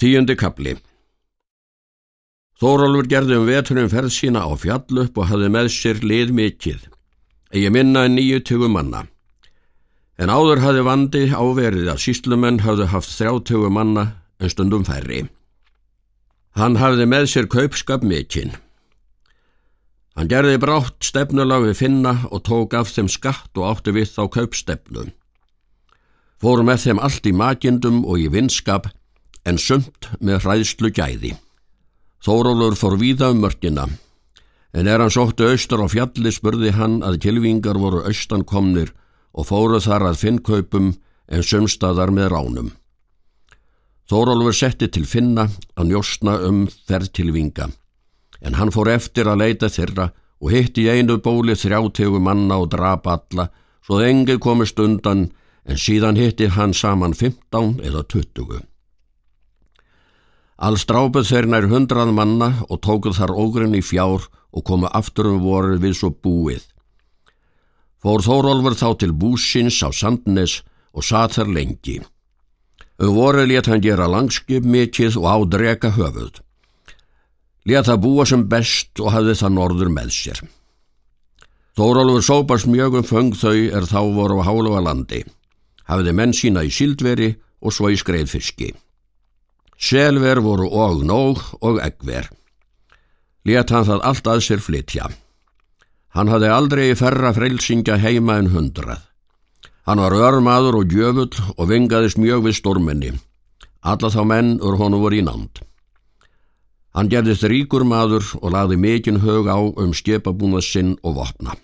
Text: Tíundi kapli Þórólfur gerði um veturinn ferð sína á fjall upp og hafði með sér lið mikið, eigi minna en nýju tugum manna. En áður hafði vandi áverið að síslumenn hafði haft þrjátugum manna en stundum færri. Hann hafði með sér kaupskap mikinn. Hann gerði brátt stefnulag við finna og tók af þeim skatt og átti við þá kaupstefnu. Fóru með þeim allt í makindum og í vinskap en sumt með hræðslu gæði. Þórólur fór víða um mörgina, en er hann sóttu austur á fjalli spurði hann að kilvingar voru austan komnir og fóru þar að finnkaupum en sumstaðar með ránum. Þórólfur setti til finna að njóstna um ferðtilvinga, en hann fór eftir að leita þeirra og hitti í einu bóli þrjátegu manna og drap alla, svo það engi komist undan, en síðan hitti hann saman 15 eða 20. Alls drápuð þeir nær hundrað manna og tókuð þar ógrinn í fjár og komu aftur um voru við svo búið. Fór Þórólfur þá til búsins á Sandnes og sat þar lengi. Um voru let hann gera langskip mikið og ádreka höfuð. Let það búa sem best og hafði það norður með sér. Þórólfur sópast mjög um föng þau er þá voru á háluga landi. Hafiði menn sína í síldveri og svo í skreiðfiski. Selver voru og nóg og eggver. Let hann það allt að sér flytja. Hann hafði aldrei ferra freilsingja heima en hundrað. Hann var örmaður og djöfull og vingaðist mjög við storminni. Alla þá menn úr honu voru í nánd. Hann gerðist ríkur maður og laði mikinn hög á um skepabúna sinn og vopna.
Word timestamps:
Tíundi 0.00 0.32
kapli 0.32 0.72
Þórólfur 2.56 3.04
gerði 3.12 3.36
um 3.36 3.42
veturinn 3.44 3.90
ferð 3.92 4.12
sína 4.14 4.46
á 4.48 4.52
fjall 4.56 5.00
upp 5.02 5.18
og 5.20 5.26
hafði 5.28 5.48
með 5.52 5.66
sér 5.74 5.98
lið 6.00 6.30
mikið, 6.38 6.86
eigi 7.52 7.72
minna 7.74 8.06
en 8.08 8.14
nýju 8.16 8.38
tugum 8.48 8.72
manna. 8.78 9.02
En 10.16 10.32
áður 10.32 10.62
hafði 10.64 10.84
vandi 10.86 11.20
áverið 11.28 11.90
að 11.92 12.00
síslumenn 12.00 12.62
hafði 12.64 12.86
haft 12.94 13.12
þrjátugum 13.12 13.76
manna 13.76 14.04
en 14.40 14.52
stundum 14.54 14.86
færri. 14.88 15.26
Hann 16.56 16.78
hafði 16.80 17.04
með 17.04 17.28
sér 17.34 17.48
kaupskap 17.52 18.00
mikinn. 18.00 18.54
Hann 20.16 20.30
gerði 20.32 20.62
brátt 20.64 20.96
stefnulag 21.04 21.66
við 21.66 21.76
finna 21.82 22.14
og 22.30 22.40
tók 22.48 22.78
af 22.80 22.88
þeim 22.94 23.12
skatt 23.12 23.52
og 23.60 23.68
átti 23.74 23.92
við 23.98 24.08
þá 24.14 24.22
kaupstefnu. 24.38 25.10
Fóru 26.40 26.64
með 26.64 26.86
þeim 26.86 27.04
allt 27.04 27.28
í 27.28 27.34
makindum 27.36 28.00
og 28.08 28.16
í 28.24 28.30
vinskap 28.32 28.88
en 29.50 29.58
sumt 29.58 30.08
með 30.22 30.44
hræðslu 30.44 30.92
gæði. 30.94 31.34
Þórólur 32.22 32.76
fór 32.78 32.98
víða 33.00 33.30
um 33.34 33.40
mörgina, 33.42 33.86
en 34.76 34.86
er 34.86 35.02
hann 35.02 35.12
sóttu 35.12 35.48
austur 35.50 35.82
á 35.82 35.86
fjalli 35.90 36.30
spurði 36.34 36.74
hann 36.76 37.00
að 37.06 37.20
kilvingar 37.24 37.80
voru 37.80 38.04
austan 38.06 38.44
komnir 38.46 38.92
og 39.32 39.48
fóru 39.48 39.80
þar 39.82 40.10
að 40.10 40.20
finnkaupum 40.22 40.92
en 41.30 41.46
sumstaðar 41.46 42.12
með 42.14 42.30
ránum. 42.34 42.70
Þórólfur 44.10 44.56
setti 44.56 44.88
til 44.90 45.06
finna 45.06 45.46
að 45.78 45.92
njóstna 45.92 46.36
um 46.46 46.64
ferðtilvinga, 46.88 47.70
en 48.42 48.58
hann 48.58 48.72
fór 48.74 48.90
eftir 48.90 49.30
að 49.30 49.44
leita 49.44 49.70
þeirra 49.70 50.10
og 50.40 50.54
hitti 50.54 50.86
í 50.86 50.90
einu 50.90 51.20
bóli 51.22 51.54
þrjátegu 51.54 52.20
manna 52.22 52.58
og 52.58 52.72
drap 52.74 53.06
alla, 53.06 53.50
svo 53.84 54.00
það 54.00 54.10
engi 54.10 54.38
komist 54.42 54.80
undan, 54.82 55.28
en 55.64 55.78
síðan 55.78 56.18
hitti 56.18 56.50
hann 56.50 56.74
saman 56.74 57.14
15 57.14 57.78
eða 57.86 58.02
20. 58.08 58.69
Alls 60.60 60.82
drápuð 60.84 61.24
þeir 61.24 61.46
nær 61.48 61.66
hundrað 61.70 62.10
manna 62.12 62.50
og 62.68 62.82
tókuð 62.84 63.16
þar 63.16 63.32
ógrinn 63.32 63.78
í 63.78 63.80
fjár 63.80 64.26
og 64.52 64.64
komu 64.68 64.90
aftur 64.92 65.30
um 65.30 65.38
voru 65.40 65.78
við 65.80 65.94
svo 65.96 66.10
búið. 66.12 66.66
Fór 68.00 68.20
Þórólfur 68.24 68.76
þá 68.76 68.88
til 69.00 69.14
búsins 69.16 69.80
á 69.80 69.88
Sandnes 69.88 70.60
og 70.92 71.06
sat 71.06 71.38
þar 71.38 71.52
lengi. 71.56 71.96
Um 73.00 73.16
voru 73.16 73.46
let 73.48 73.70
hann 73.72 73.80
gera 73.80 74.08
langskip 74.08 74.64
mikið 74.64 75.16
og 75.22 75.28
ádreka 75.32 75.94
höfuð. 75.96 76.42
Let 77.64 77.88
það 77.88 78.02
búa 78.04 78.28
sem 78.28 78.44
best 78.48 79.00
og 79.00 79.14
hafði 79.16 79.38
það 79.40 79.56
norður 79.56 79.92
með 79.96 80.12
sér. 80.16 80.44
Þórólfur 81.80 82.26
sópast 82.26 82.68
mjög 82.68 83.00
um 83.00 83.08
föng 83.08 83.32
þau 83.32 83.56
er 83.56 83.88
þá 83.88 84.00
voru 84.12 84.42
á 84.44 84.48
háluga 84.48 84.84
landi. 84.84 85.24
Hafiði 85.88 86.16
menn 86.16 86.36
sína 86.36 86.68
í 86.68 86.72
síldveri 86.72 87.32
og 87.64 87.72
svo 87.72 87.88
í 87.88 87.96
skreiðfiski. 87.96 88.74
Selver 89.80 90.42
voru 90.44 90.68
og 90.68 91.04
nóg 91.08 91.40
og 91.64 91.80
eggver. 91.80 92.28
Let 93.48 93.72
hann 93.72 93.86
það 93.88 94.04
allt 94.04 94.28
að 94.28 94.42
sér 94.44 94.60
flytja. 94.60 95.08
Hann 96.12 96.28
hafði 96.28 96.50
aldrei 96.52 96.90
ferra 96.98 97.32
freilsingja 97.32 97.96
heima 98.02 98.36
en 98.42 98.50
hundrað. 98.52 99.00
Hann 99.88 100.02
var 100.02 100.12
örmaður 100.12 100.82
og 100.82 100.90
djöfull 100.92 101.32
og 101.56 101.70
vingaðist 101.70 102.20
mjög 102.20 102.44
við 102.46 102.58
storminni. 102.58 103.12
Alla 103.80 104.10
þá 104.12 104.22
menn 104.28 104.50
úr 104.60 104.76
honu 104.76 105.00
voru 105.00 105.16
í 105.16 105.24
nánd. 105.24 105.62
Hann 106.92 107.08
gerðist 107.08 107.46
ríkur 107.48 107.86
maður 107.86 108.26
og 108.42 108.52
laði 108.52 108.76
mikinn 108.76 109.22
hög 109.24 109.48
á 109.48 109.56
um 109.56 109.94
skepabúna 109.96 110.60
sinn 110.60 110.98
og 111.02 111.16
vopna. 111.22 111.56